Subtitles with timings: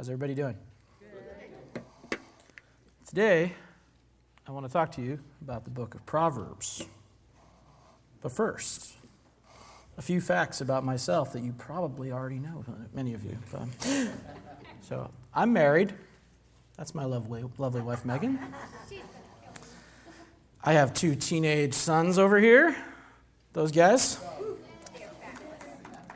[0.00, 0.56] How's everybody doing?
[3.06, 3.52] Today,
[4.48, 6.86] I want to talk to you about the book of Proverbs.
[8.22, 8.94] But first,
[9.98, 13.36] a few facts about myself that you probably already know, uh, many of you.
[13.54, 13.70] Um,
[14.80, 15.92] so, I'm married.
[16.78, 18.38] That's my lovely, lovely wife, Megan.
[20.64, 22.74] I have two teenage sons over here.
[23.52, 24.18] Those guys.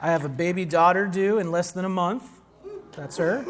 [0.01, 2.31] I have a baby daughter due in less than a month.
[2.97, 3.45] That's her.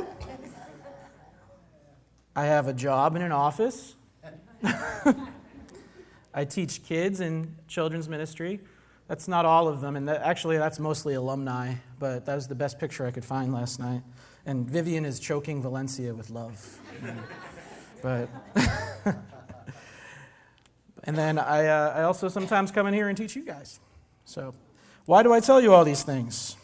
[2.37, 3.95] I have a job in an office.
[6.35, 8.61] I teach kids in children's ministry.
[9.07, 12.55] That's not all of them, and that, actually, that's mostly alumni, but that was the
[12.55, 14.03] best picture I could find last night.
[14.47, 16.81] And Vivian is choking Valencia with love.
[18.03, 18.29] but.
[21.05, 23.79] and then I, uh, I also sometimes come in here and teach you guys.
[24.25, 24.55] So,
[25.05, 26.57] why do I tell you all these things?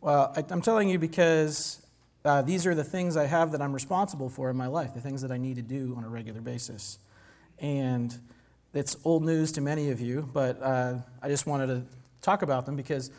[0.00, 1.85] Well, I, I'm telling you because
[2.26, 5.00] uh, these are the things I have that I'm responsible for in my life, the
[5.00, 6.98] things that I need to do on a regular basis.
[7.60, 8.16] And
[8.74, 11.82] it's old news to many of you, but uh, I just wanted to
[12.20, 13.10] talk about them because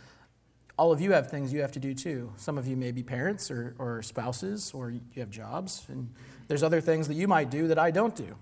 [0.78, 2.31] all of you have things you have to do too.
[2.35, 6.09] Some of you may be parents or, or spouses, or you have jobs, and
[6.47, 8.35] there's other things that you might do that I don't do.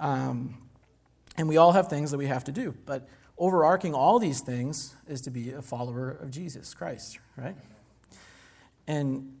[0.00, 0.56] Um,
[1.36, 2.74] and we all have things that we have to do.
[2.86, 7.54] But overarching all these things is to be a follower of Jesus Christ, right?
[8.86, 9.36] And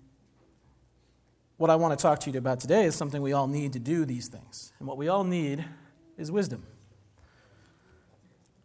[1.60, 3.78] what I want to talk to you about today is something we all need to
[3.78, 4.72] do these things.
[4.78, 5.62] And what we all need
[6.16, 6.64] is wisdom.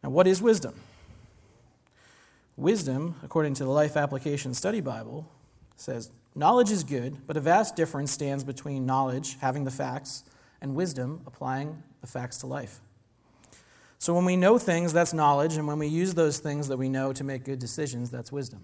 [0.02, 0.76] Now, what is wisdom?
[2.56, 5.30] Wisdom, according to the Life Application Study Bible,
[5.76, 10.24] says knowledge is good, but a vast difference stands between knowledge, having the facts,
[10.62, 12.80] and wisdom, applying the facts to life.
[14.00, 16.88] So when we know things, that's knowledge, and when we use those things that we
[16.88, 18.64] know to make good decisions, that's wisdom.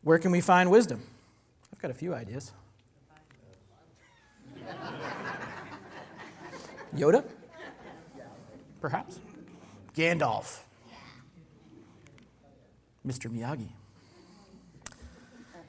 [0.00, 1.02] Where can we find wisdom?
[1.72, 2.52] I've got a few ideas.
[6.94, 7.24] Yoda?
[8.80, 9.20] Perhaps.
[9.94, 10.60] Gandalf.
[13.06, 13.30] Mr.
[13.30, 13.68] Miyagi.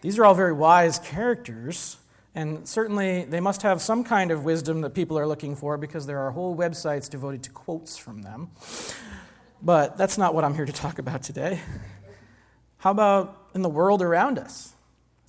[0.02, 1.98] These are all very wise characters,
[2.34, 6.06] and certainly they must have some kind of wisdom that people are looking for because
[6.06, 8.50] there are whole websites devoted to quotes from them.
[9.62, 11.60] But that's not what I'm here to talk about today.
[12.78, 14.74] How about in the world around us?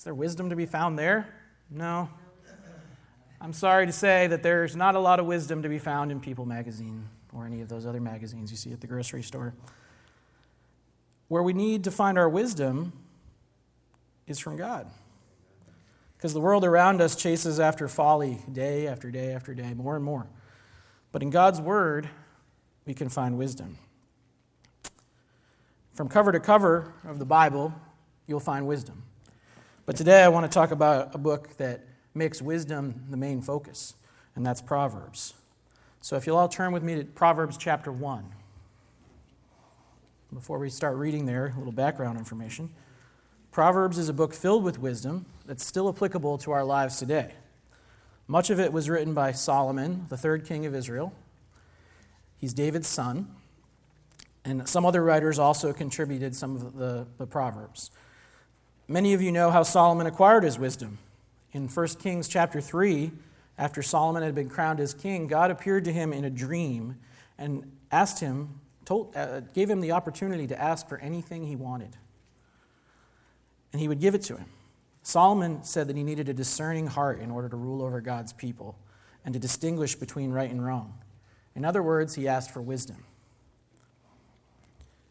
[0.00, 1.28] Is there wisdom to be found there?
[1.70, 2.08] No.
[3.38, 6.20] I'm sorry to say that there's not a lot of wisdom to be found in
[6.20, 9.52] People magazine or any of those other magazines you see at the grocery store.
[11.28, 12.94] Where we need to find our wisdom
[14.26, 14.90] is from God.
[16.16, 20.04] Because the world around us chases after folly day after day after day, more and
[20.06, 20.28] more.
[21.12, 22.08] But in God's Word,
[22.86, 23.76] we can find wisdom.
[25.92, 27.74] From cover to cover of the Bible,
[28.26, 29.02] you'll find wisdom.
[29.90, 31.84] But today I want to talk about a book that
[32.14, 33.94] makes wisdom the main focus,
[34.36, 35.34] and that's Proverbs.
[36.00, 38.24] So if you'll all turn with me to Proverbs chapter 1.
[40.32, 42.70] Before we start reading there, a little background information.
[43.50, 47.34] Proverbs is a book filled with wisdom that's still applicable to our lives today.
[48.28, 51.12] Much of it was written by Solomon, the third king of Israel.
[52.38, 53.26] He's David's son.
[54.44, 57.90] And some other writers also contributed some of the, the Proverbs.
[58.90, 60.98] Many of you know how Solomon acquired his wisdom.
[61.52, 63.12] In 1 Kings chapter 3,
[63.56, 66.96] after Solomon had been crowned as king, God appeared to him in a dream
[67.38, 71.96] and asked him, told, uh, gave him the opportunity to ask for anything he wanted.
[73.72, 74.46] And he would give it to him.
[75.04, 78.76] Solomon said that he needed a discerning heart in order to rule over God's people
[79.24, 80.94] and to distinguish between right and wrong.
[81.54, 83.04] In other words, he asked for wisdom.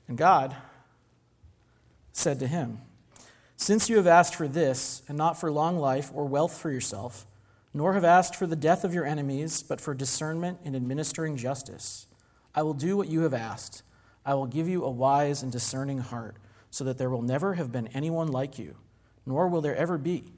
[0.10, 0.54] And God
[2.12, 2.80] said to him,
[3.60, 7.28] since you have asked for this, and not for long life or wealth for yourself,
[7.74, 12.08] nor have asked for the death of your enemies, but for discernment in administering justice,
[12.56, 13.84] I will do what you have asked.
[14.26, 16.38] I will give you a wise and discerning heart,
[16.72, 18.76] so that there will never have been anyone like you,
[19.26, 20.32] nor will there ever be.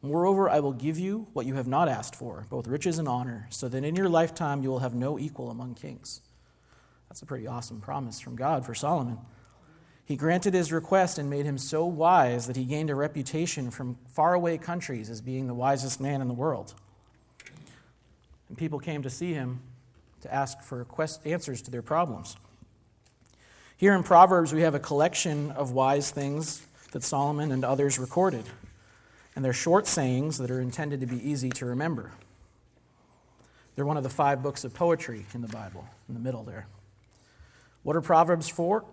[0.00, 3.48] Moreover, I will give you what you have not asked for, both riches and honor,
[3.50, 6.22] so that in your lifetime you will have no equal among kings.
[7.10, 9.18] That's a pretty awesome promise from God for Solomon.
[10.04, 13.96] He granted his request and made him so wise that he gained a reputation from
[14.08, 16.74] faraway countries as being the wisest man in the world.
[18.48, 19.60] And people came to see him
[20.22, 22.36] to ask for quest- answers to their problems.
[23.76, 28.44] Here in Proverbs, we have a collection of wise things that Solomon and others recorded.
[29.34, 32.12] And they're short sayings that are intended to be easy to remember.
[33.74, 36.66] They're one of the five books of poetry in the Bible, in the middle there.
[37.82, 38.84] What are Proverbs for?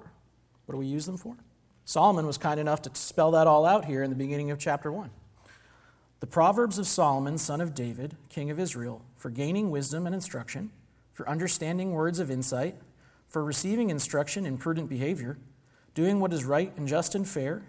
[0.69, 1.35] What do we use them for?
[1.83, 4.91] Solomon was kind enough to spell that all out here in the beginning of chapter
[4.91, 5.09] 1.
[6.19, 10.69] The Proverbs of Solomon, son of David, king of Israel, for gaining wisdom and instruction,
[11.11, 12.75] for understanding words of insight,
[13.27, 15.39] for receiving instruction in prudent behavior,
[15.95, 17.63] doing what is right and just and fair,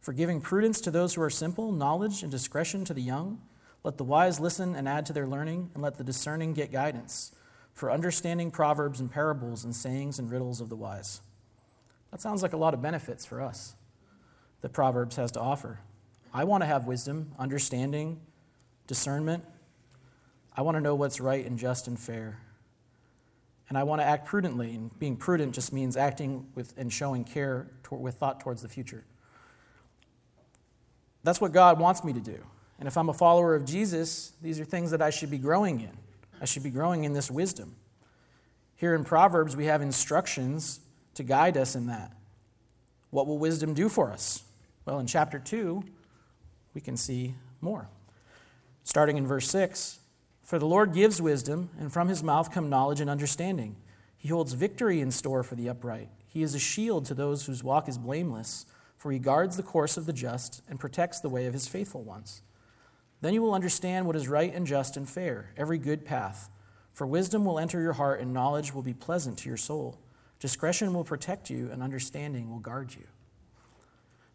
[0.00, 3.40] for giving prudence to those who are simple, knowledge and discretion to the young.
[3.82, 7.32] Let the wise listen and add to their learning, and let the discerning get guidance,
[7.72, 11.20] for understanding proverbs and parables and sayings and riddles of the wise.
[12.14, 13.74] That sounds like a lot of benefits for us
[14.60, 15.80] that Proverbs has to offer.
[16.32, 18.20] I want to have wisdom, understanding,
[18.86, 19.42] discernment.
[20.56, 22.38] I want to know what's right and just and fair.
[23.68, 24.76] And I want to act prudently.
[24.76, 28.68] And being prudent just means acting with and showing care to, with thought towards the
[28.68, 29.02] future.
[31.24, 32.38] That's what God wants me to do.
[32.78, 35.80] And if I'm a follower of Jesus, these are things that I should be growing
[35.80, 35.98] in.
[36.40, 37.74] I should be growing in this wisdom.
[38.76, 40.78] Here in Proverbs, we have instructions
[41.14, 42.12] to guide us in that.
[43.10, 44.42] What will wisdom do for us?
[44.84, 45.82] Well, in chapter 2,
[46.74, 47.88] we can see more.
[48.82, 49.98] Starting in verse 6
[50.42, 53.76] For the Lord gives wisdom, and from his mouth come knowledge and understanding.
[54.18, 56.08] He holds victory in store for the upright.
[56.26, 59.96] He is a shield to those whose walk is blameless, for he guards the course
[59.96, 62.42] of the just and protects the way of his faithful ones.
[63.20, 66.50] Then you will understand what is right and just and fair, every good path.
[66.92, 69.98] For wisdom will enter your heart, and knowledge will be pleasant to your soul.
[70.40, 73.04] Discretion will protect you, and understanding will guard you.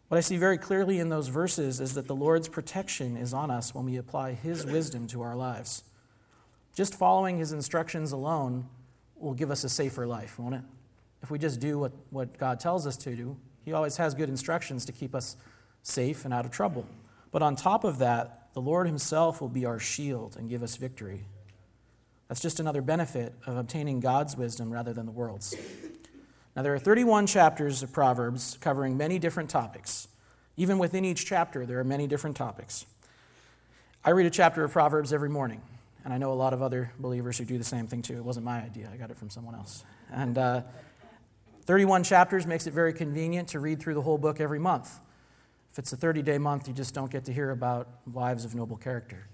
[0.08, 3.48] What I see very clearly in those verses is that the Lord's protection is on
[3.48, 5.84] us when we apply His wisdom to our lives.
[6.74, 8.68] Just following His instructions alone
[9.14, 10.62] will give us a safer life, won't it?
[11.22, 14.28] If we just do what, what God tells us to do, He always has good
[14.28, 15.36] instructions to keep us
[15.82, 16.86] safe and out of trouble.
[17.30, 20.74] But on top of that, the Lord Himself will be our shield and give us
[20.74, 21.24] victory.
[22.26, 25.54] That's just another benefit of obtaining God's wisdom rather than the world's.
[26.56, 30.08] Now, there are 31 chapters of Proverbs covering many different topics.
[30.56, 32.86] Even within each chapter, there are many different topics.
[34.04, 35.62] I read a chapter of Proverbs every morning,
[36.04, 38.16] and I know a lot of other believers who do the same thing too.
[38.16, 39.84] It wasn't my idea, I got it from someone else.
[40.12, 40.62] And uh,
[41.66, 44.98] 31 chapters makes it very convenient to read through the whole book every month.
[45.70, 48.56] If it's a 30 day month, you just don't get to hear about wives of
[48.56, 49.28] noble character,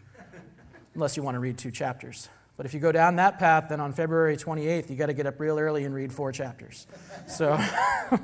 [0.95, 2.29] unless you want to read two chapters.
[2.57, 5.27] But if you go down that path, then on February 28th, you got to get
[5.27, 6.87] up real early and read four chapters.
[7.27, 7.59] So,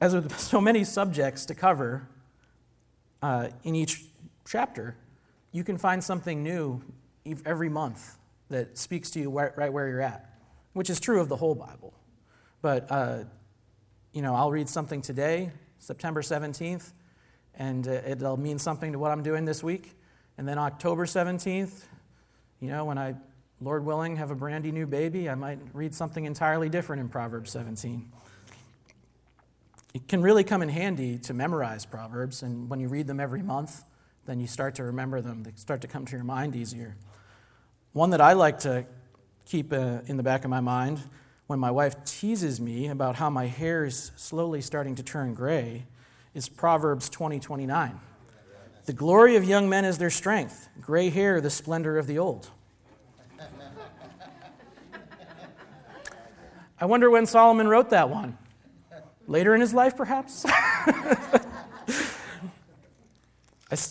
[0.00, 2.06] as with so many subjects to cover
[3.22, 4.04] uh, in each
[4.46, 4.96] chapter,
[5.52, 6.82] you can find something new
[7.46, 8.18] every month
[8.50, 10.30] that speaks to you right where you're at,
[10.74, 11.94] which is true of the whole Bible.
[12.62, 13.24] But, uh,
[14.12, 16.92] you know, I'll read something today, September 17th,
[17.54, 19.96] and uh, it'll mean something to what I'm doing this week.
[20.38, 21.84] And then October 17th,
[22.60, 23.14] you know, when I,
[23.60, 27.50] Lord willing, have a brandy new baby, I might read something entirely different in Proverbs
[27.52, 28.10] 17.
[29.94, 33.42] It can really come in handy to memorize Proverbs, and when you read them every
[33.42, 33.82] month,
[34.26, 35.42] then you start to remember them.
[35.42, 36.96] They start to come to your mind easier.
[37.92, 38.84] One that I like to
[39.46, 41.00] keep uh, in the back of my mind
[41.46, 45.86] when my wife teases me about how my hair is slowly starting to turn gray
[46.34, 48.00] is Proverbs 20 29.
[48.86, 52.48] The glory of young men is their strength, gray hair, the splendor of the old.
[56.80, 58.38] I wonder when Solomon wrote that one.
[59.26, 60.46] Later in his life, perhaps?
[60.46, 60.52] I,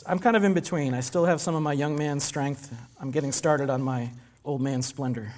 [0.08, 0.94] am kind of in between.
[0.94, 2.74] I still have some of my young man's strength.
[2.98, 4.12] I'm getting started on my
[4.46, 5.34] old man's splendor.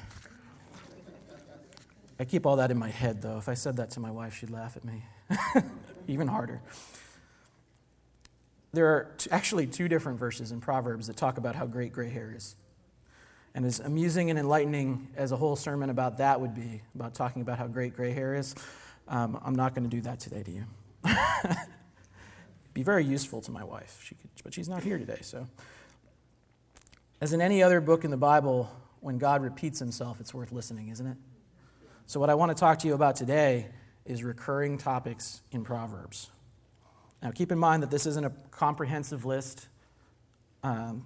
[2.20, 3.40] I keep all that in my head, though.
[3.40, 5.04] If I said that to my wife, she'd laugh at me.
[6.08, 6.62] Even harder
[8.74, 12.34] there are actually two different verses in Proverbs that talk about how great gray hair
[12.36, 12.56] is.
[13.56, 17.42] And as amusing and enlightening as a whole sermon about that would be, about talking
[17.42, 18.54] about how great gray hair is,
[19.08, 20.66] um, I'm not going to do that today to you.
[22.74, 25.20] be very useful to my wife, she could, but she's not here today.
[25.22, 25.48] So,
[27.20, 28.70] as in any other book in the Bible,
[29.00, 31.18] when God repeats himself, it's worth listening, isn't it?
[32.06, 33.70] So, what I want to talk to you about today
[34.06, 36.30] is recurring topics in Proverbs.
[37.22, 39.68] Now, keep in mind that this isn't a comprehensive list.
[40.64, 41.06] Um,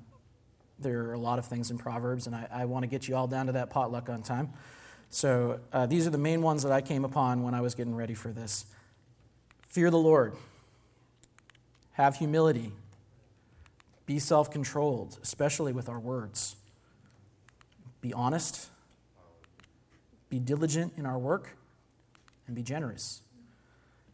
[0.79, 3.15] there are a lot of things in Proverbs, and I, I want to get you
[3.15, 4.49] all down to that potluck on time.
[5.09, 7.95] So, uh, these are the main ones that I came upon when I was getting
[7.95, 8.65] ready for this.
[9.67, 10.35] Fear the Lord,
[11.93, 12.71] have humility,
[14.05, 16.55] be self controlled, especially with our words,
[18.01, 18.69] be honest,
[20.29, 21.57] be diligent in our work,
[22.47, 23.21] and be generous.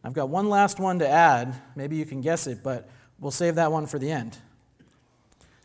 [0.04, 1.54] I've got one last one to add.
[1.74, 2.88] Maybe you can guess it, but
[3.18, 4.38] we'll save that one for the end.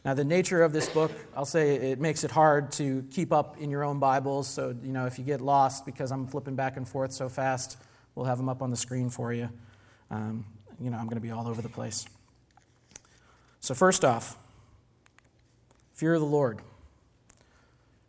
[0.06, 3.58] Now, the nature of this book, I'll say it makes it hard to keep up
[3.60, 4.50] in your own Bibles.
[4.50, 7.78] So, you know, if you get lost because I'm flipping back and forth so fast,
[8.14, 9.50] we'll have them up on the screen for you.
[10.12, 10.46] Um,
[10.78, 12.06] you know, I'm going to be all over the place.
[13.62, 14.38] So, first off,
[15.94, 16.60] fear of the Lord.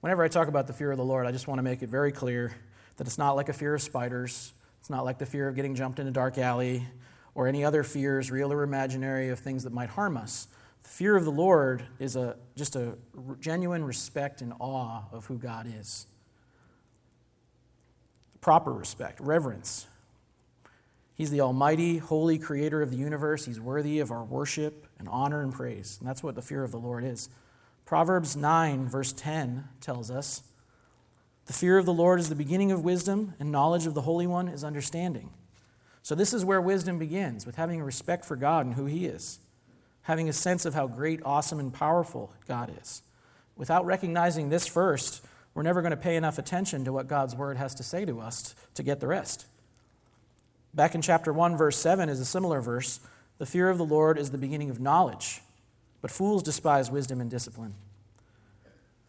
[0.00, 1.88] Whenever I talk about the fear of the Lord, I just want to make it
[1.88, 2.52] very clear
[2.96, 4.52] that it's not like a fear of spiders,
[4.84, 6.86] it's not like the fear of getting jumped in a dark alley,
[7.34, 10.46] or any other fears, real or imaginary, of things that might harm us.
[10.82, 12.98] The fear of the Lord is a, just a
[13.40, 16.06] genuine respect and awe of who God is.
[18.42, 19.86] Proper respect, reverence.
[21.14, 23.46] He's the almighty, holy creator of the universe.
[23.46, 25.96] He's worthy of our worship and honor and praise.
[25.98, 27.30] And that's what the fear of the Lord is.
[27.86, 30.42] Proverbs 9, verse 10 tells us
[31.46, 34.26] the fear of the Lord is the beginning of wisdom, and knowledge of the Holy
[34.26, 35.30] One is understanding.
[36.02, 39.06] So, this is where wisdom begins with having a respect for God and who He
[39.06, 39.38] is,
[40.02, 43.02] having a sense of how great, awesome, and powerful God is.
[43.56, 45.24] Without recognizing this first,
[45.54, 48.20] we're never going to pay enough attention to what God's Word has to say to
[48.20, 49.46] us to get the rest.
[50.74, 53.00] Back in chapter 1, verse 7 is a similar verse.
[53.38, 55.40] The fear of the Lord is the beginning of knowledge,
[56.00, 57.74] but fools despise wisdom and discipline.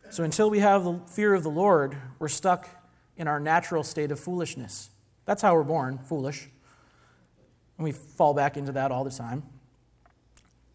[0.09, 2.69] So until we have the fear of the Lord, we're stuck
[3.17, 4.89] in our natural state of foolishness.
[5.25, 6.47] That's how we're born, foolish.
[7.77, 9.43] And we fall back into that all the time.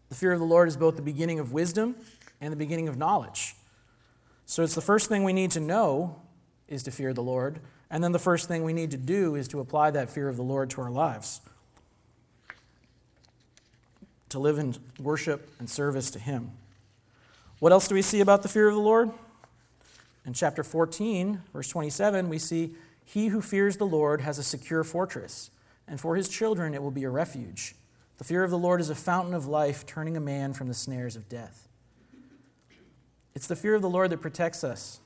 [0.09, 1.95] The fear of the Lord is both the beginning of wisdom
[2.39, 3.55] and the beginning of knowledge.
[4.45, 6.21] So it's the first thing we need to know
[6.67, 7.59] is to fear the Lord,
[7.89, 10.37] and then the first thing we need to do is to apply that fear of
[10.37, 11.41] the Lord to our lives.
[14.29, 16.51] To live in worship and service to Him.
[17.61, 19.11] What else do we see about the fear of the Lord?
[20.25, 22.73] In chapter 14, verse 27, we see,
[23.05, 25.51] He who fears the Lord has a secure fortress,
[25.87, 27.75] and for his children it will be a refuge.
[28.17, 30.73] The fear of the Lord is a fountain of life, turning a man from the
[30.73, 31.67] snares of death.
[33.35, 34.99] It's the fear of the Lord that protects us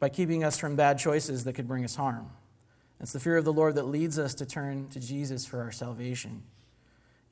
[0.00, 2.30] by keeping us from bad choices that could bring us harm.
[3.00, 5.72] It's the fear of the Lord that leads us to turn to Jesus for our
[5.72, 6.42] salvation.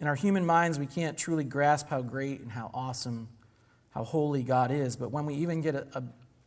[0.00, 3.28] In our human minds, we can't truly grasp how great and how awesome
[3.94, 6.02] how holy God is, but when we even get a, a,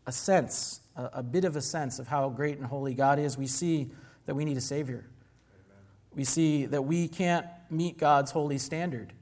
[0.08, 3.38] a sense, a, a, bit of a sense of how great and holy God is,
[3.38, 3.90] we see
[4.26, 5.06] that we need a Savior.
[5.06, 5.84] Amen.
[6.14, 9.14] We see that we can't meet God's holy standard,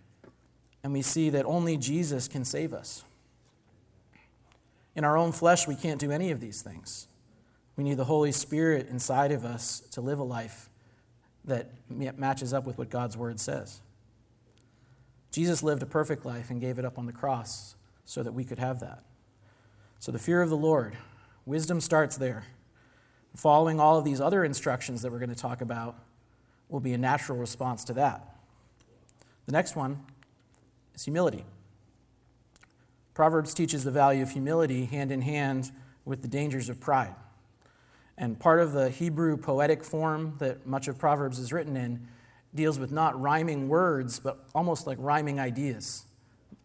[0.83, 3.03] and we see that only Jesus can save us.
[4.95, 7.07] In our own flesh, we can't do any of these things.
[7.75, 10.69] We need the Holy Spirit inside of us to live a life
[11.43, 13.81] that matches up with what God's Word says.
[15.29, 18.43] Jesus lived a perfect life and gave it up on the cross so that we
[18.43, 19.03] could have that.
[19.99, 20.95] So, the fear of the Lord,
[21.45, 22.45] wisdom starts there.
[23.35, 25.97] Following all of these other instructions that we're going to talk about
[26.69, 28.35] will be a natural response to that.
[29.45, 29.99] The next one
[30.93, 31.43] is humility.
[33.13, 35.71] Proverbs teaches the value of humility hand in hand
[36.05, 37.15] with the dangers of pride.
[38.17, 42.07] And part of the Hebrew poetic form that much of Proverbs is written in
[42.53, 46.05] deals with not rhyming words, but almost like rhyming ideas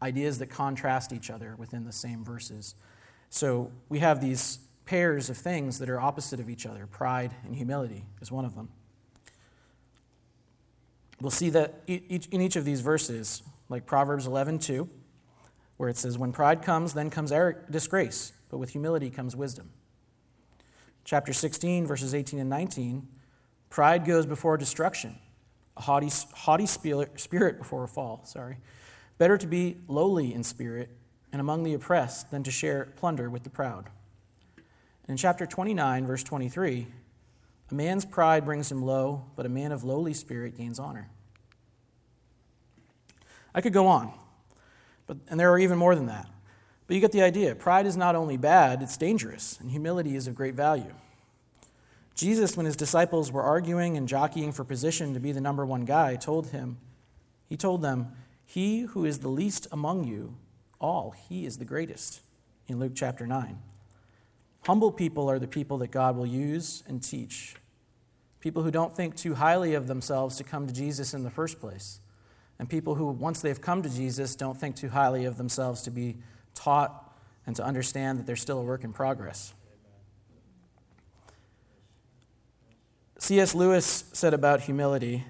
[0.02, 2.74] ideas that contrast each other within the same verses.
[3.28, 6.86] So we have these pairs of things that are opposite of each other.
[6.86, 8.70] Pride and humility is one of them.
[11.20, 14.88] We'll see that in each of these verses, like Proverbs 11, 2,
[15.76, 17.30] where it says, When pride comes, then comes
[17.70, 19.70] disgrace, but with humility comes wisdom.
[21.04, 23.06] Chapter 16, verses 18 and 19,
[23.68, 25.18] pride goes before destruction,
[25.76, 28.22] a haughty, haughty spirit before a fall.
[28.24, 28.56] Sorry.
[29.20, 30.88] Better to be lowly in spirit
[31.30, 33.90] and among the oppressed than to share plunder with the proud.
[35.08, 36.86] In chapter 29, verse 23,
[37.70, 41.10] a man's pride brings him low, but a man of lowly spirit gains honor.
[43.54, 44.10] I could go on,
[45.06, 46.26] but, and there are even more than that.
[46.86, 47.54] But you get the idea.
[47.54, 50.94] Pride is not only bad, it's dangerous, and humility is of great value.
[52.14, 55.84] Jesus, when his disciples were arguing and jockeying for position to be the number one
[55.84, 56.78] guy, told him,
[57.50, 58.12] he told them,
[58.50, 60.34] he who is the least among you
[60.80, 62.20] all, he is the greatest,
[62.66, 63.56] in Luke chapter 9.
[64.66, 67.54] Humble people are the people that God will use and teach.
[68.40, 71.60] People who don't think too highly of themselves to come to Jesus in the first
[71.60, 72.00] place.
[72.58, 75.92] And people who, once they've come to Jesus, don't think too highly of themselves to
[75.92, 76.16] be
[76.52, 77.14] taught
[77.46, 79.54] and to understand that they're still a work in progress.
[83.16, 83.54] C.S.
[83.54, 85.24] Lewis said about humility,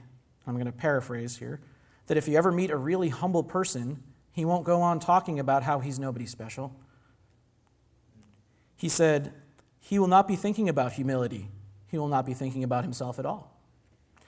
[0.46, 1.60] I'm going to paraphrase here
[2.10, 4.02] that if you ever meet a really humble person,
[4.32, 6.74] he won't go on talking about how he's nobody special.
[8.74, 9.32] He said,
[9.78, 11.50] He will not be thinking about humility.
[11.86, 13.56] He will not be thinking about himself at all.
[14.16, 14.24] And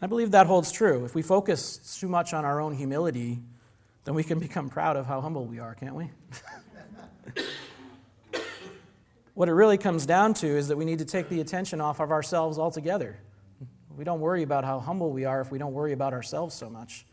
[0.00, 1.04] I believe that holds true.
[1.04, 3.40] If we focus too much on our own humility,
[4.04, 6.08] then we can become proud of how humble we are, can't we?
[9.34, 12.00] what it really comes down to is that we need to take the attention off
[12.00, 13.18] of ourselves altogether.
[13.94, 16.70] We don't worry about how humble we are if we don't worry about ourselves so
[16.70, 17.04] much.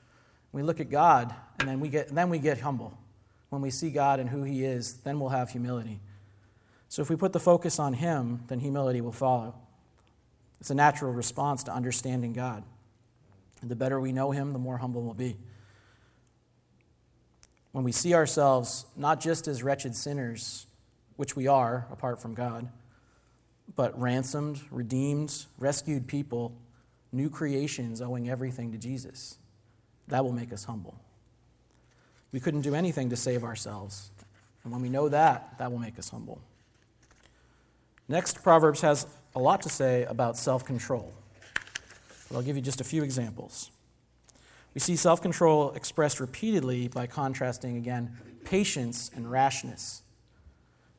[0.58, 2.98] We look at God, and then we get, then we get humble.
[3.50, 6.00] When we see God and who He is, then we'll have humility.
[6.90, 9.54] So if we put the focus on Him, then humility will follow.
[10.60, 12.64] It's a natural response to understanding God.
[13.62, 15.38] And the better we know Him, the more humble we'll be.
[17.72, 20.66] When we see ourselves not just as wretched sinners,
[21.18, 22.68] which we are apart from God,
[23.76, 26.58] but ransomed, redeemed, rescued people,
[27.12, 29.38] new creations owing everything to Jesus,
[30.08, 30.96] that will make us humble.
[32.32, 34.12] We couldn't do anything to save ourselves.
[34.64, 36.42] And when we know that, that will make us humble.
[38.08, 41.14] Next, Proverbs has a lot to say about self control.
[42.28, 43.72] But I'll give you just a few examples.
[44.74, 50.04] We see self control expressed repeatedly by contrasting, again, patience and rashness.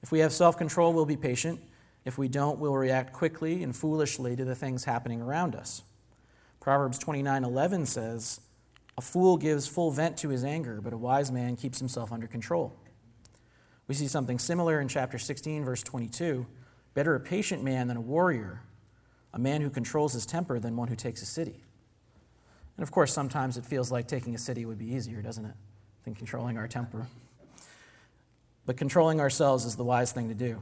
[0.03, 1.61] If we have self control, we'll be patient.
[2.05, 5.83] If we don't, we'll react quickly and foolishly to the things happening around us.
[6.61, 8.41] Proverbs 29:11 says,
[8.99, 12.27] "A fool gives full vent to his anger, but a wise man keeps himself under
[12.27, 12.75] control."
[13.87, 16.47] We see something similar in chapter 16 verse 22.
[16.95, 18.61] Better a patient man than a warrior,
[19.33, 21.63] a man who controls his temper than one who takes a city.
[22.77, 25.55] And of course, sometimes it feels like taking a city would be easier, doesn't it,
[26.03, 27.07] than controlling our temper.
[28.67, 30.61] But controlling ourselves is the wise thing to do.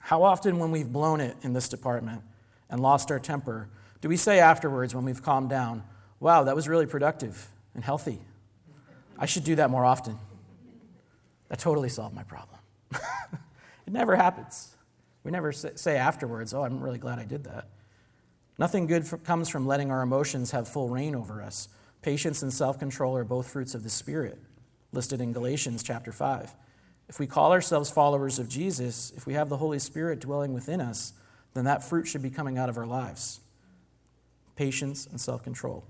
[0.00, 2.24] How often, when we've blown it in this department
[2.68, 3.68] and lost our temper,
[4.00, 5.84] do we say afterwards, when we've calmed down,
[6.22, 8.20] wow, that was really productive and healthy?
[9.18, 10.18] I should do that more often.
[11.48, 12.58] That totally solved my problem.
[12.92, 14.74] it never happens.
[15.24, 17.68] We never say afterwards, oh, I'm really glad I did that.
[18.56, 21.68] Nothing good comes from letting our emotions have full reign over us.
[22.02, 24.38] Patience and self control are both fruits of the Spirit,
[24.92, 26.54] listed in Galatians chapter 5.
[27.08, 30.80] If we call ourselves followers of Jesus, if we have the Holy Spirit dwelling within
[30.80, 31.14] us,
[31.54, 33.40] then that fruit should be coming out of our lives
[34.54, 35.84] patience and self control.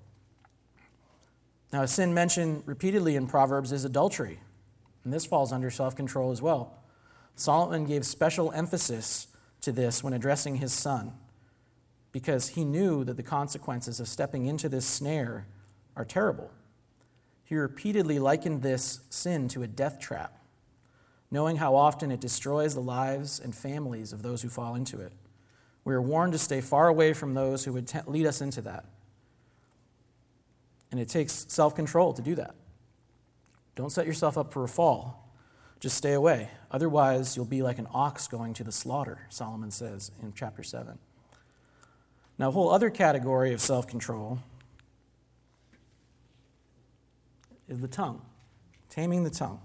[1.73, 4.41] Now, a sin mentioned repeatedly in Proverbs is adultery,
[5.05, 6.79] and this falls under self control as well.
[7.35, 9.29] Solomon gave special emphasis
[9.63, 11.13] to this when addressing his son
[12.13, 15.47] because he knew that the consequences of stepping into this snare
[15.97, 16.51] are terrible.
[17.45, 20.39] He repeatedly likened this sin to a death trap,
[21.31, 25.13] knowing how often it destroys the lives and families of those who fall into it.
[25.85, 28.85] We are warned to stay far away from those who would lead us into that.
[30.93, 32.55] And it takes self control to do that.
[33.75, 35.29] Don't set yourself up for a fall.
[35.81, 36.51] Just stay away.
[36.71, 40.97] Otherwise, you'll be like an ox going to the slaughter, Solomon says in chapter 7.
[42.39, 44.39] Now, a whole other category of self control
[47.69, 48.23] is the tongue,
[48.91, 49.61] taming the tongue.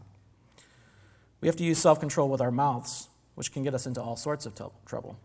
[1.41, 4.15] We have to use self control with our mouths, which can get us into all
[4.15, 5.19] sorts of t- trouble.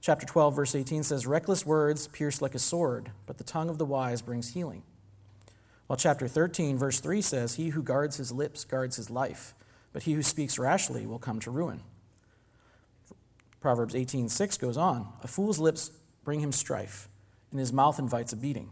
[0.00, 3.76] Chapter 12, verse 18 says, Reckless words pierce like a sword, but the tongue of
[3.76, 4.82] the wise brings healing.
[5.90, 9.56] While chapter 13, verse 3 says, He who guards his lips guards his life,
[9.92, 11.82] but he who speaks rashly will come to ruin.
[13.60, 15.90] Proverbs 18:6 goes on, a fool's lips
[16.22, 17.08] bring him strife,
[17.50, 18.70] and his mouth invites a beating.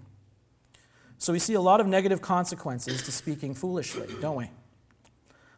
[1.19, 4.53] So we see a lot of negative consequences to speaking foolishly, don't we?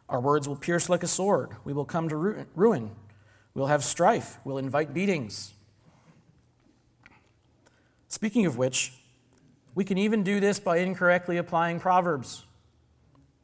[0.09, 1.51] Our words will pierce like a sword.
[1.63, 2.95] We will come to ruin.
[3.53, 4.39] We'll have strife.
[4.43, 5.53] We'll invite beatings.
[8.07, 8.93] Speaking of which,
[9.73, 12.43] we can even do this by incorrectly applying Proverbs.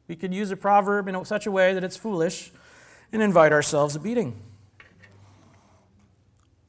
[0.08, 2.50] We could use a proverb in such a way that it's foolish
[3.12, 4.40] and invite ourselves a beating.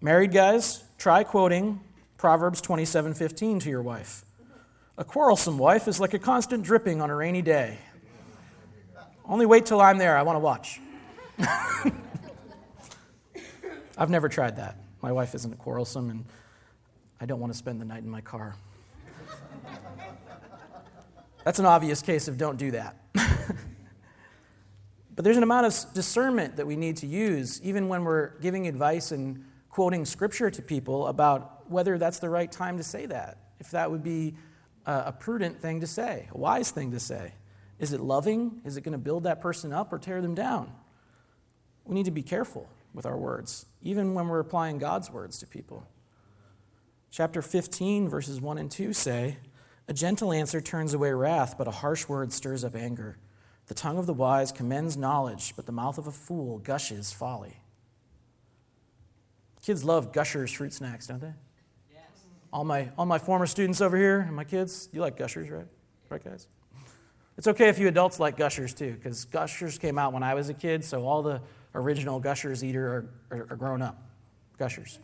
[0.01, 1.81] Married guys, try quoting
[2.17, 4.25] Proverbs 27:15 to your wife.
[4.97, 7.79] A quarrelsome wife is like a constant dripping on a rainy day.
[9.25, 10.17] Only wait till I'm there.
[10.17, 10.81] I want to watch.
[13.97, 14.77] I've never tried that.
[15.01, 16.25] My wife isn't quarrelsome, and
[17.21, 18.55] I don't want to spend the night in my car.
[21.43, 22.95] That's an obvious case of don't do that.
[25.15, 28.67] but there's an amount of discernment that we need to use, even when we're giving
[28.67, 33.37] advice and quoting scripture to people about whether that's the right time to say that,
[33.59, 34.35] if that would be
[34.85, 37.33] a prudent thing to say, a wise thing to say.
[37.79, 38.61] Is it loving?
[38.65, 40.71] Is it going to build that person up or tear them down?
[41.85, 45.47] We need to be careful with our words, even when we're applying God's words to
[45.47, 45.87] people.
[47.11, 49.37] Chapter 15, verses 1 and 2 say,
[49.89, 53.17] a gentle answer turns away wrath, but a harsh word stirs up anger.
[53.65, 57.57] The tongue of the wise commends knowledge, but the mouth of a fool gushes folly.
[59.63, 61.33] Kids love Gushers fruit snacks, don't they?
[61.91, 62.03] Yes.
[62.53, 65.67] All my, all my former students over here and my kids, you like Gushers, right?
[66.07, 66.47] Right, guys?
[67.37, 70.49] It's okay if you adults like Gushers too, because Gushers came out when I was
[70.49, 71.41] a kid, so all the
[71.73, 72.87] original Gushers eater
[73.31, 73.97] are, are, are grown up.
[74.59, 74.99] Gushers.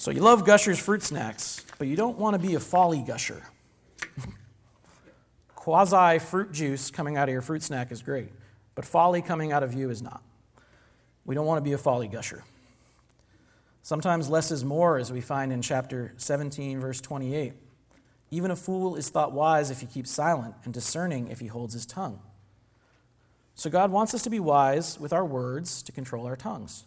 [0.00, 3.42] So you love Gushers fruit snacks, but you don't want to be a folly gusher.
[5.54, 8.30] Quasi fruit juice coming out of your fruit snack is great,
[8.74, 10.22] but folly coming out of you is not.
[11.26, 12.44] We don't want to be a folly gusher.
[13.82, 17.52] Sometimes less is more, as we find in chapter 17, verse 28.
[18.30, 21.74] Even a fool is thought wise if he keeps silent, and discerning if he holds
[21.74, 22.20] his tongue.
[23.54, 26.84] So God wants us to be wise with our words to control our tongues.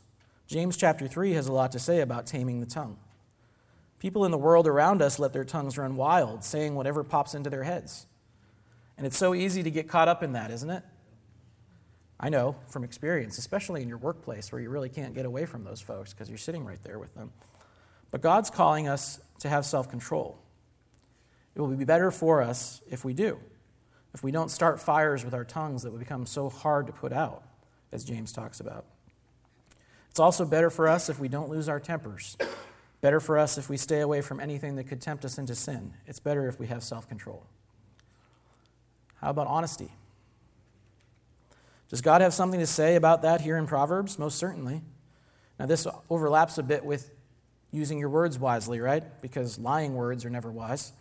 [0.47, 2.97] James chapter 3 has a lot to say about taming the tongue.
[4.03, 7.49] People in the world around us let their tongues run wild, saying whatever pops into
[7.49, 8.05] their heads.
[8.97, 10.83] And it's so easy to get caught up in that, isn't it?
[12.19, 15.63] I know from experience, especially in your workplace where you really can't get away from
[15.63, 17.31] those folks because you're sitting right there with them.
[18.11, 20.37] But God's calling us to have self control.
[21.55, 23.39] It will be better for us if we do,
[24.13, 27.13] if we don't start fires with our tongues that will become so hard to put
[27.13, 27.43] out,
[27.93, 28.83] as James talks about.
[30.09, 32.35] It's also better for us if we don't lose our tempers.
[33.03, 35.93] Better for us if we stay away from anything that could tempt us into sin.
[36.07, 37.45] It's better if we have self control.
[39.15, 39.91] How about honesty?
[41.89, 44.17] Does God have something to say about that here in Proverbs?
[44.17, 44.83] Most certainly.
[45.59, 47.11] Now, this overlaps a bit with
[47.71, 49.03] using your words wisely, right?
[49.21, 50.93] Because lying words are never wise.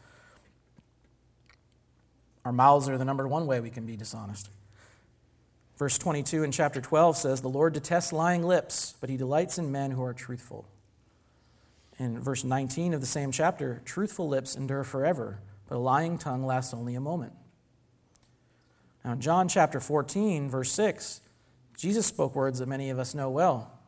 [2.45, 4.51] Our mouths are the number one way we can be dishonest.
[5.79, 9.71] Verse 22 in chapter 12 says, The Lord detests lying lips, but he delights in
[9.71, 10.67] men who are truthful.
[12.03, 15.38] In verse 19 of the same chapter, truthful lips endure forever,
[15.69, 17.33] but a lying tongue lasts only a moment.
[19.05, 21.21] Now, in John chapter 14, verse 6,
[21.77, 23.79] Jesus spoke words that many of us know well.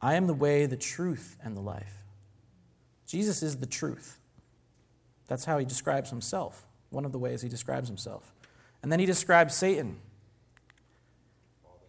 [0.00, 2.04] I am the way, the truth, and the life.
[3.04, 4.20] Jesus is the truth.
[5.26, 8.32] That's how he describes himself, one of the ways he describes himself.
[8.84, 9.98] And then he describes Satan.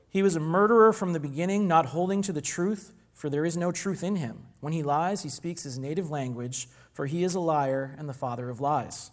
[0.10, 3.58] He was a murderer from the beginning, not holding to the truth, for there is
[3.58, 4.44] no truth in him.
[4.60, 8.14] When he lies, he speaks his native language, for he is a liar and the
[8.14, 9.10] father of lies.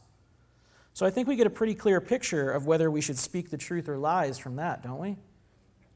[0.93, 3.57] So I think we get a pretty clear picture of whether we should speak the
[3.57, 5.17] truth or lies from that, don't we?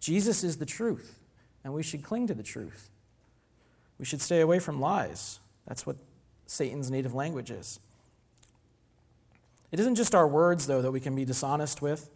[0.00, 1.18] Jesus is the truth,
[1.62, 2.88] and we should cling to the truth.
[3.98, 5.40] We should stay away from lies.
[5.66, 5.96] That's what
[6.46, 7.78] Satan's native language is.
[9.70, 12.08] It isn't just our words, though, that we can be dishonest with.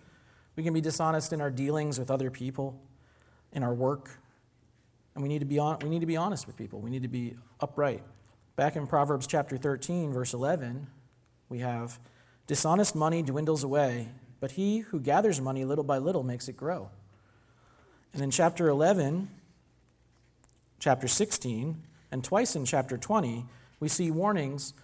[0.56, 2.80] We can be dishonest in our dealings with other people,
[3.52, 4.21] in our work.
[5.14, 6.80] And we need to be, on, we need to be honest with people.
[6.80, 8.02] We need to be upright.
[8.56, 10.86] Back in Proverbs chapter 13, verse 11,
[11.48, 11.98] we have
[12.46, 14.08] Dishonest money dwindles away,
[14.40, 16.90] but he who gathers money little by little makes it grow.
[18.12, 19.28] And in chapter 11,
[20.78, 23.46] chapter 16, and twice in chapter 20,
[23.80, 24.74] we see warnings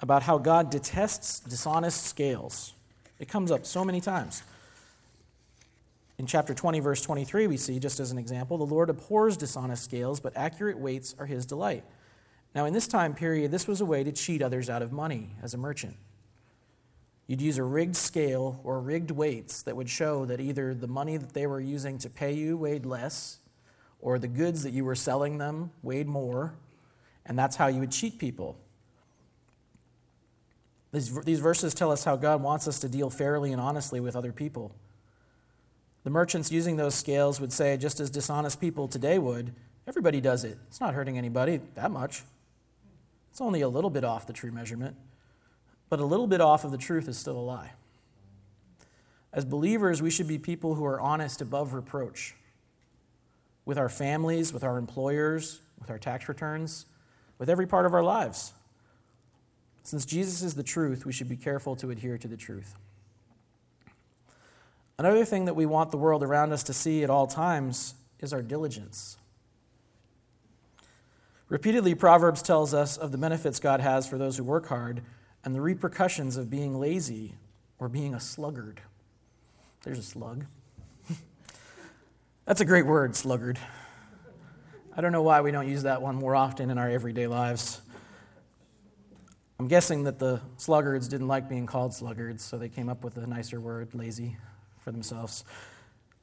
[0.00, 2.74] about how God detests dishonest scales.
[3.18, 4.42] It comes up so many times.
[6.18, 9.84] In chapter 20, verse 23, we see, just as an example, the Lord abhors dishonest
[9.84, 11.84] scales, but accurate weights are his delight.
[12.54, 15.30] Now, in this time period, this was a way to cheat others out of money
[15.42, 15.96] as a merchant.
[17.28, 21.18] You'd use a rigged scale or rigged weights that would show that either the money
[21.18, 23.38] that they were using to pay you weighed less,
[24.00, 26.54] or the goods that you were selling them weighed more,
[27.26, 28.58] and that's how you would cheat people.
[30.90, 34.16] These, these verses tell us how God wants us to deal fairly and honestly with
[34.16, 34.74] other people.
[36.08, 39.52] The merchants using those scales would say, just as dishonest people today would,
[39.86, 40.56] everybody does it.
[40.68, 42.22] It's not hurting anybody that much.
[43.30, 44.96] It's only a little bit off the true measurement.
[45.90, 47.72] But a little bit off of the truth is still a lie.
[49.34, 52.34] As believers, we should be people who are honest above reproach
[53.66, 56.86] with our families, with our employers, with our tax returns,
[57.36, 58.54] with every part of our lives.
[59.82, 62.76] Since Jesus is the truth, we should be careful to adhere to the truth.
[64.98, 68.32] Another thing that we want the world around us to see at all times is
[68.32, 69.16] our diligence.
[71.48, 75.02] Repeatedly, Proverbs tells us of the benefits God has for those who work hard
[75.44, 77.36] and the repercussions of being lazy
[77.78, 78.82] or being a sluggard.
[79.82, 80.46] There's a slug.
[82.44, 83.58] That's a great word, sluggard.
[84.96, 87.80] I don't know why we don't use that one more often in our everyday lives.
[89.60, 93.16] I'm guessing that the sluggards didn't like being called sluggards, so they came up with
[93.16, 94.36] a nicer word, lazy,
[94.80, 95.44] for themselves.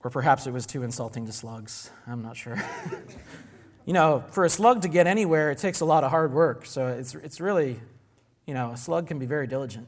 [0.03, 1.89] Or perhaps it was too insulting to slugs.
[2.05, 2.61] I'm not sure.
[3.85, 6.65] you know, for a slug to get anywhere, it takes a lot of hard work.
[6.65, 7.79] So it's, it's really
[8.45, 9.87] you know, a slug can be very diligent,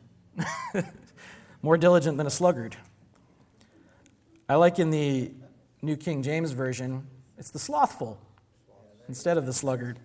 [1.61, 2.75] more diligent than a sluggard.
[4.49, 5.31] I like in the
[5.81, 7.05] New King James Version,
[7.37, 8.19] it's the slothful
[9.07, 9.99] instead of the sluggard.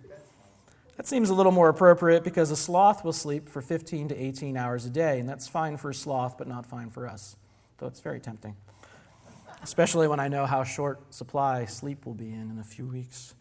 [0.97, 4.55] That seems a little more appropriate because a sloth will sleep for 15 to 18
[4.55, 7.35] hours a day, and that's fine for a sloth, but not fine for us.
[7.83, 8.55] Though it's very tempting,
[9.61, 13.35] especially when I know how short supply sleep will be in in a few weeks.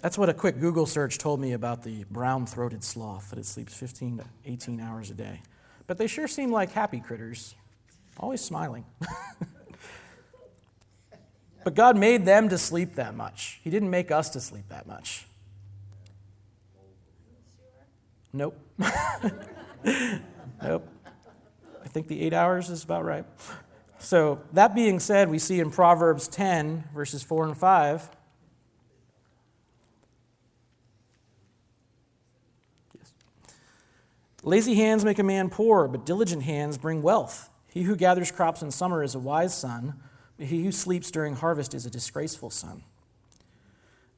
[0.00, 3.44] That's what a quick Google search told me about the brown throated sloth, that it
[3.44, 5.42] sleeps 15 to 18 hours a day.
[5.88, 7.56] But they sure seem like happy critters,
[8.20, 8.84] always smiling.
[11.64, 13.58] but God made them to sleep that much.
[13.64, 15.26] He didn't make us to sleep that much.
[18.32, 18.56] Nope.
[20.62, 20.88] nope.
[21.88, 23.24] I think the eight hours is about right.
[23.98, 28.10] So, that being said, we see in Proverbs 10, verses 4 and 5.
[32.98, 33.12] Yes.
[34.42, 37.48] Lazy hands make a man poor, but diligent hands bring wealth.
[37.68, 39.94] He who gathers crops in summer is a wise son,
[40.36, 42.82] but he who sleeps during harvest is a disgraceful son.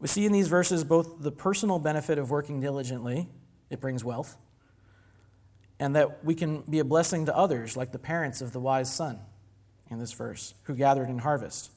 [0.01, 3.29] We see in these verses both the personal benefit of working diligently,
[3.71, 4.37] it brings wealth,
[5.81, 8.93] and that we can be a blessing to others, like the parents of the wise
[8.93, 9.19] son
[9.91, 11.71] in this verse, who gathered in harvest.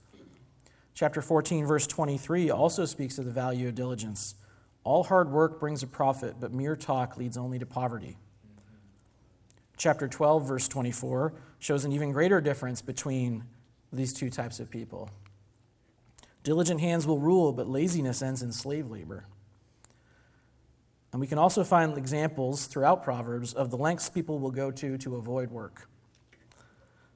[0.93, 4.35] Chapter 14, verse 23 also speaks of the value of diligence.
[4.83, 8.17] All hard work brings a profit, but mere talk leads only to poverty.
[9.77, 13.45] Chapter 12, verse 24 shows an even greater difference between
[13.93, 15.09] these two types of people.
[16.43, 19.25] Diligent hands will rule, but laziness ends in slave labor.
[21.13, 24.97] And we can also find examples throughout Proverbs of the lengths people will go to
[24.97, 25.87] to avoid work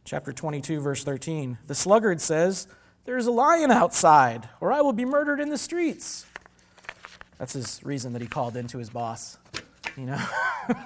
[0.08, 1.58] chapter 22, verse 13.
[1.68, 2.68] The sluggard says,
[3.04, 6.26] There's a lion outside, or I will be murdered in the streets.
[7.38, 9.38] That's his reason that he called into his boss,
[9.98, 10.26] you know?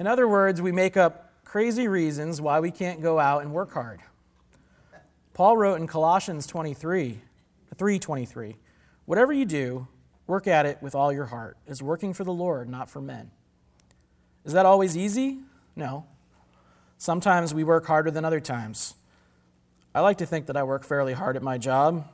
[0.00, 3.72] in other words, we make up crazy reasons why we can't go out and work
[3.72, 4.00] hard.
[5.34, 7.20] Paul wrote in Colossians 23,
[7.76, 8.56] 3:23,
[9.06, 9.86] "Whatever you do,
[10.30, 13.30] work at it with all your heart, as working for the Lord, not for men."
[14.44, 15.40] Is that always easy?
[15.76, 16.06] No.
[16.96, 18.94] Sometimes we work harder than other times.
[19.94, 22.06] I like to think that I work fairly hard at my job.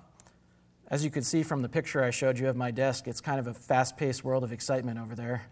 [0.89, 3.39] As you can see from the picture I showed you of my desk, it's kind
[3.39, 5.47] of a fast paced world of excitement over there.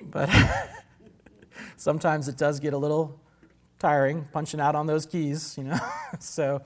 [0.00, 0.30] But
[1.76, 3.18] sometimes it does get a little
[3.78, 5.78] tiring punching out on those keys, you know.
[6.20, 6.62] so,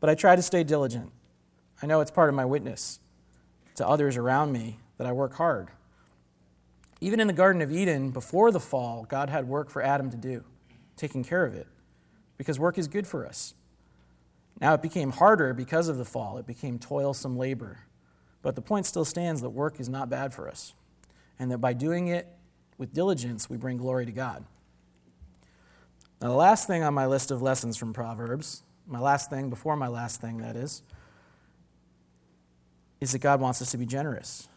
[0.00, 1.12] but I try to stay diligent.
[1.82, 2.98] I know it's part of my witness
[3.76, 5.68] to others around me that I work hard.
[7.00, 10.16] Even in the Garden of Eden, before the fall, God had work for Adam to
[10.16, 10.44] do
[10.96, 11.66] taking care of it
[12.36, 13.54] because work is good for us.
[14.60, 17.80] Now it became harder because of the fall, it became toilsome labor.
[18.42, 20.74] But the point still stands that work is not bad for us,
[21.38, 22.28] and that by doing it
[22.78, 24.44] with diligence, we bring glory to God.
[26.20, 29.76] Now, the last thing on my list of lessons from Proverbs, my last thing before
[29.76, 30.82] my last thing, that is,
[33.02, 34.48] is that God wants us to be generous.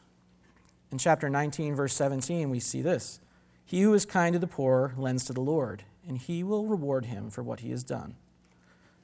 [0.92, 3.20] In chapter 19, verse 17, we see this
[3.66, 7.06] He who is kind to the poor lends to the Lord, and he will reward
[7.06, 8.16] him for what he has done.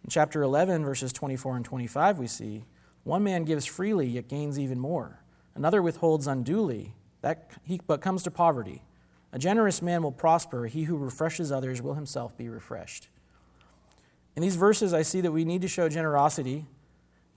[0.04, 2.66] In chapter 11, verses 24 and 25, we see
[3.04, 5.24] one man gives freely, yet gains even more.
[5.56, 8.84] Another withholds unduly, that he but comes to poverty.
[9.34, 10.68] A generous man will prosper.
[10.68, 13.10] He who refreshes others will himself be refreshed.
[14.36, 16.68] In these verses, I see that we need to show generosity,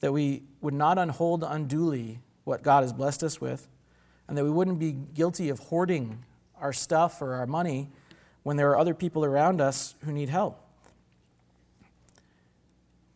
[0.04, 3.66] that we would not unhold unduly what God has blessed us with,
[4.28, 6.26] and that we wouldn't be guilty of hoarding
[6.60, 7.88] our stuff or our money
[8.42, 10.60] when there are other people around us who need help.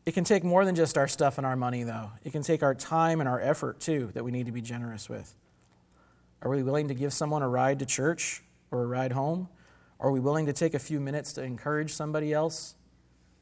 [0.06, 2.10] It can take more than just our stuff and our money, though.
[2.24, 5.10] It can take our time and our effort, too, that we need to be generous
[5.10, 5.34] with.
[6.40, 9.50] Are we willing to give someone a ride to church or a ride home?
[10.00, 12.76] Are we willing to take a few minutes to encourage somebody else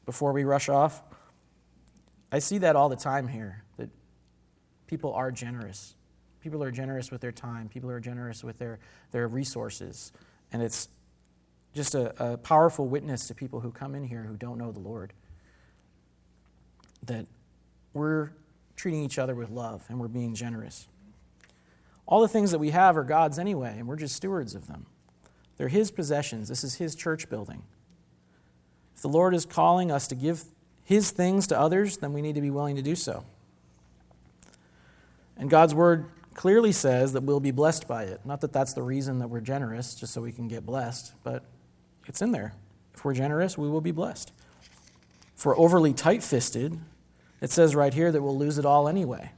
[0.05, 1.01] before we rush off?
[2.31, 3.89] I see that all the time here, that
[4.87, 5.95] people are generous.
[6.41, 8.79] People are generous with their time, people are generous with their,
[9.11, 10.11] their resources.
[10.51, 10.87] And it's
[11.73, 14.79] just a, a powerful witness to people who come in here who don't know the
[14.79, 15.13] Lord.
[17.05, 17.25] That
[17.93, 18.31] we're
[18.75, 20.87] treating each other with love and we're being generous.
[22.05, 24.85] All the things that we have are God's anyway, and we're just stewards of them.
[25.57, 26.47] They're His possessions.
[26.47, 27.63] This is His church building.
[28.95, 30.45] If the Lord is calling us to give
[30.87, 33.25] His things to others, then we need to be willing to do so.
[35.35, 38.21] And God's word clearly says that we'll be blessed by it.
[38.23, 41.43] Not that that's the reason that we're generous, just so we can get blessed, but
[42.05, 42.53] it's in there.
[42.93, 44.31] If we're generous, we will be blessed.
[45.35, 46.79] If we're overly tight fisted,
[47.41, 49.33] it says right here that we'll lose it all anyway.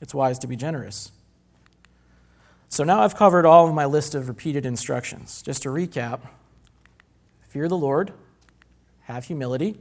[0.00, 1.12] It's wise to be generous.
[2.68, 5.42] So now I've covered all of my list of repeated instructions.
[5.42, 6.22] Just to recap
[7.46, 8.12] fear the Lord,
[9.02, 9.78] have humility,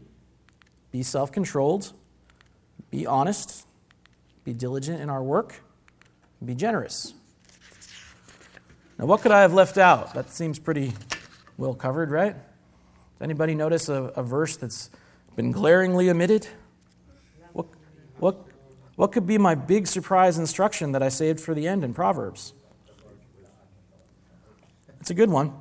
[0.96, 1.92] be self controlled,
[2.90, 3.68] be honest,
[4.46, 5.62] be diligent in our work,
[6.46, 7.14] be generous.
[8.98, 10.14] Now, what could I have left out?
[10.14, 10.94] That seems pretty
[11.58, 12.34] well covered, right?
[12.34, 14.90] Does anybody notice a, a verse that's
[15.36, 16.48] been glaringly omitted?
[17.52, 17.66] What,
[18.20, 18.38] what,
[18.96, 22.54] What could be my big surprise instruction that I saved for the end in Proverbs?
[25.02, 25.52] It's a good one.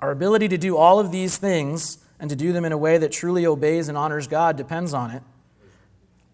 [0.00, 2.98] Our ability to do all of these things and to do them in a way
[2.98, 5.22] that truly obeys and honors God depends on it.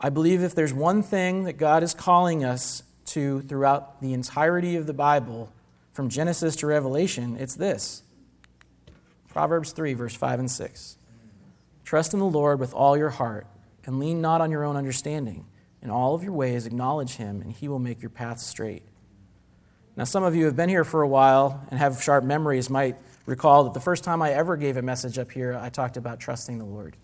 [0.01, 4.77] I believe if there's one thing that God is calling us to throughout the entirety
[4.77, 5.53] of the Bible,
[5.95, 8.03] from Genesis to Revelation, it's this
[9.29, 10.99] Proverbs 3, verse 5 and 6.
[11.85, 13.47] Trust in the Lord with all your heart,
[13.85, 15.47] and lean not on your own understanding.
[15.83, 18.83] In all of your ways, acknowledge him, and he will make your path straight.
[19.97, 22.97] Now, some of you have been here for a while and have sharp memories, might
[23.27, 26.21] recall that the first time I ever gave a message up here, I talked about
[26.21, 26.97] trusting the Lord.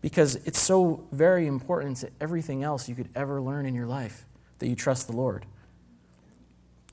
[0.00, 4.24] Because it's so very important to everything else you could ever learn in your life
[4.58, 5.44] that you trust the Lord.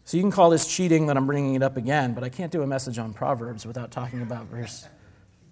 [0.06, 2.52] So you can call this cheating that I'm bringing it up again, but I can't
[2.52, 4.88] do a message on Proverbs without talking about verse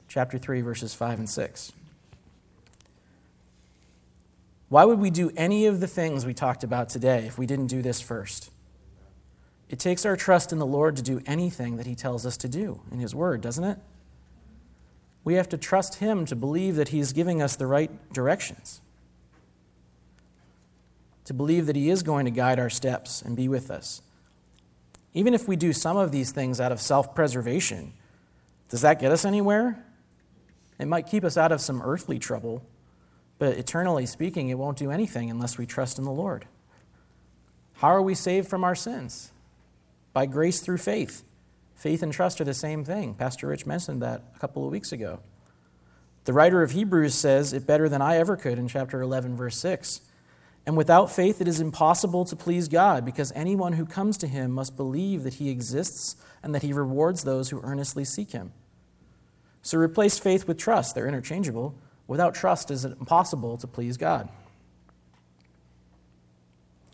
[0.08, 1.72] chapter 3 verses 5 and 6.
[4.70, 7.68] Why would we do any of the things we talked about today if we didn't
[7.68, 8.52] do this first?
[9.74, 12.48] It takes our trust in the Lord to do anything that He tells us to
[12.48, 13.80] do in His Word, doesn't it?
[15.24, 18.82] We have to trust Him to believe that He is giving us the right directions,
[21.26, 24.04] to believe that He is going to guide our steps and be with us.
[25.16, 27.94] Even if we do some of these things out of self preservation,
[28.70, 29.84] does that get us anywhere?
[30.78, 32.62] It might keep us out of some earthly trouble,
[33.40, 36.46] but eternally speaking, it won't do anything unless we trust in the Lord.
[37.78, 39.32] How are we saved from our sins?
[40.14, 41.24] By grace through faith.
[41.76, 43.16] Faith and trust are the same thing.
[43.16, 45.20] Pastor Rich mentioned that a couple of weeks ago.
[46.26, 49.58] The writer of Hebrews says it better than I ever could in chapter 11, verse
[49.58, 50.02] 6.
[50.66, 54.52] And without faith, it is impossible to please God, because anyone who comes to him
[54.52, 58.54] must believe that he exists and that he rewards those who earnestly seek him.
[59.62, 60.96] So replace faith with trust.
[60.96, 61.76] They're interchangeable.
[62.08, 64.30] Without trust, it is impossible to please God.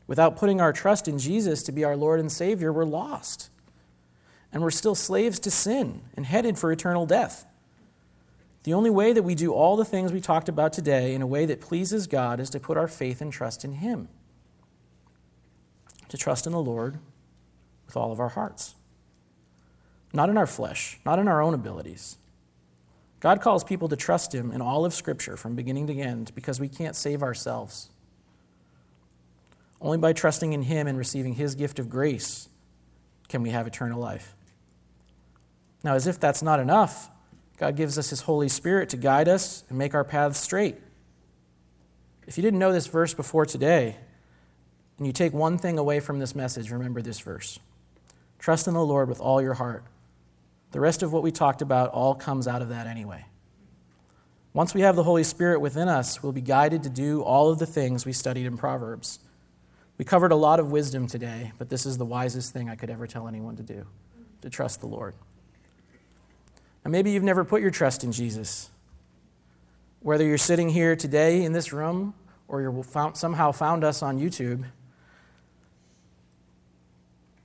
[0.10, 3.52] Without putting our trust in Jesus to be our Lord and Savior, we're lost.
[4.52, 7.46] And we're still slaves to sin and headed for eternal death.
[8.64, 11.28] The only way that we do all the things we talked about today in a
[11.28, 14.10] way that pleases God is to put our faith and trust in Him.
[16.08, 16.98] To trust in the Lord
[17.86, 18.74] with all of our hearts.
[20.12, 22.18] Not in our flesh, not in our own abilities,
[23.20, 26.60] God calls people to trust Him in all of Scripture from beginning to end because
[26.60, 27.92] we can't save ourselves.
[29.82, 32.50] Only by trusting in Him and receiving His gift of grace
[33.28, 34.36] can we have eternal life.
[35.84, 37.10] Now, as if that's not enough,
[37.58, 40.78] God gives us His Holy Spirit to guide us and make our paths straight.
[42.28, 43.96] If you didn't know this verse before today,
[44.98, 47.60] and you take one thing away from this message, remember this verse
[48.38, 49.84] Trust in the Lord with all your heart
[50.72, 53.26] the rest of what we talked about all comes out of that anyway.
[54.54, 57.60] Once we have the Holy Spirit within us, we'll be guided to do all of
[57.60, 59.20] the things we studied in Proverbs.
[60.00, 62.90] We covered a lot of wisdom today, but this is the wisest thing I could
[62.90, 63.86] ever tell anyone to do
[64.42, 65.14] to trust the Lord.
[66.86, 68.72] And maybe you've never put your trust in Jesus.
[70.00, 72.14] Whether you're sitting here today in this room
[72.48, 74.64] or you found, somehow found us on YouTube,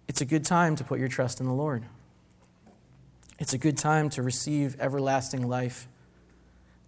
[0.06, 1.82] it's a good time to put your trust in the Lord.
[3.40, 5.88] It's a good time to receive everlasting life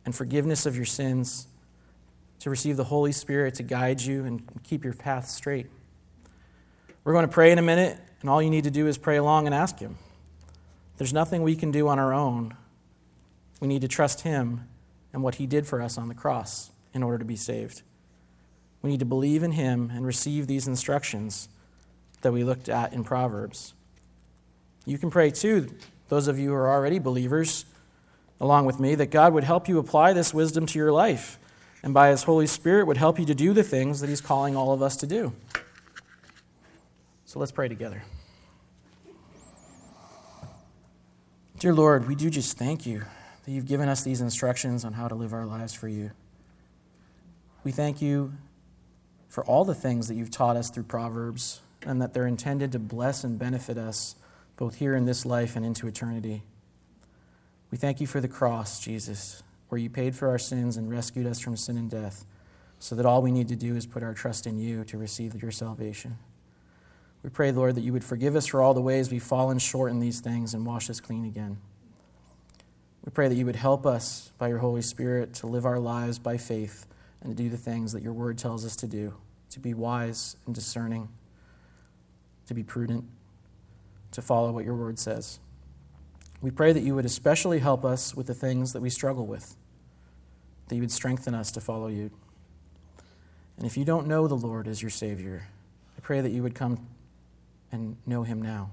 [0.04, 1.48] and forgiveness of your sins,
[2.40, 5.66] to receive the Holy Spirit to guide you and keep your path straight.
[7.04, 9.16] We're going to pray in a minute, and all you need to do is pray
[9.16, 9.96] along and ask Him.
[10.98, 12.56] There's nothing we can do on our own.
[13.60, 14.68] We need to trust Him
[15.12, 17.82] and what He did for us on the cross in order to be saved.
[18.82, 21.48] We need to believe in Him and receive these instructions
[22.22, 23.74] that we looked at in Proverbs.
[24.84, 25.68] You can pray too
[26.08, 27.64] those of you who are already believers,
[28.40, 31.38] along with me, that God would help you apply this wisdom to your life
[31.82, 34.56] and by His Holy Spirit would help you to do the things that He's calling
[34.56, 35.32] all of us to do.
[37.24, 38.02] So let's pray together.
[41.58, 43.04] Dear Lord, we do just thank you
[43.44, 46.10] that you've given us these instructions on how to live our lives for you.
[47.64, 48.34] We thank you
[49.28, 52.78] for all the things that you've taught us through Proverbs and that they're intended to
[52.78, 54.16] bless and benefit us
[54.56, 56.42] both here in this life and into eternity.
[57.70, 59.42] We thank you for the cross, Jesus,
[59.76, 62.24] where you paid for our sins and rescued us from sin and death,
[62.78, 65.42] so that all we need to do is put our trust in you to receive
[65.42, 66.16] your salvation.
[67.22, 69.90] We pray, Lord, that you would forgive us for all the ways we've fallen short
[69.90, 71.58] in these things and wash us clean again.
[73.04, 76.18] We pray that you would help us by your Holy Spirit to live our lives
[76.18, 76.86] by faith
[77.20, 79.12] and to do the things that your word tells us to do,
[79.50, 81.10] to be wise and discerning,
[82.46, 83.04] to be prudent
[84.12, 85.38] to follow what your word says.
[86.40, 89.56] We pray that you would especially help us with the things that we struggle with,
[90.68, 92.10] that you would strengthen us to follow you.
[93.56, 95.48] And if you don't know the Lord as your Savior,
[95.96, 96.86] I pray that you would come
[97.72, 98.70] and know him now.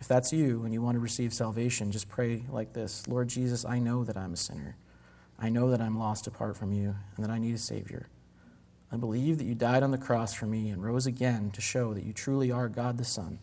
[0.00, 3.64] If that's you and you want to receive salvation, just pray like this Lord Jesus,
[3.64, 4.76] I know that I'm a sinner.
[5.38, 8.08] I know that I'm lost apart from you and that I need a Savior.
[8.90, 11.92] I believe that you died on the cross for me and rose again to show
[11.92, 13.38] that you truly are God the Son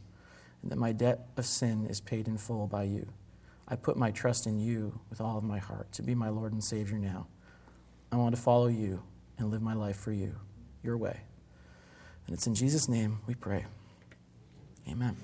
[0.62, 3.08] and that my debt of sin is paid in full by you.
[3.68, 6.54] I put my trust in you with all of my heart to be my Lord
[6.54, 7.28] and Savior now.
[8.14, 9.02] I want to follow you
[9.40, 10.36] and live my life for you,
[10.84, 11.22] your way.
[12.28, 13.66] And it's in Jesus' name we pray.
[14.88, 15.18] Amen.